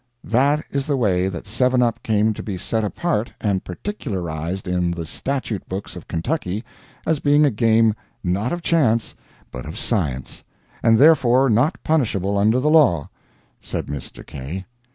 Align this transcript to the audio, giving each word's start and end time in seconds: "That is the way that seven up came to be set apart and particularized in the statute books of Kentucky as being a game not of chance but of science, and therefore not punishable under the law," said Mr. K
"That 0.23 0.63
is 0.71 0.87
the 0.87 0.97
way 0.97 1.27
that 1.27 1.45
seven 1.45 1.83
up 1.83 2.01
came 2.01 2.33
to 2.33 2.41
be 2.41 2.57
set 2.57 2.83
apart 2.83 3.33
and 3.39 3.63
particularized 3.63 4.67
in 4.67 4.89
the 4.89 5.05
statute 5.05 5.69
books 5.69 5.95
of 5.95 6.07
Kentucky 6.07 6.63
as 7.05 7.19
being 7.19 7.45
a 7.45 7.51
game 7.51 7.93
not 8.23 8.51
of 8.51 8.63
chance 8.63 9.13
but 9.51 9.67
of 9.67 9.77
science, 9.77 10.43
and 10.81 10.97
therefore 10.97 11.51
not 11.51 11.77
punishable 11.83 12.35
under 12.35 12.59
the 12.59 12.67
law," 12.71 13.09
said 13.59 13.85
Mr. 13.85 14.25
K 14.25 14.65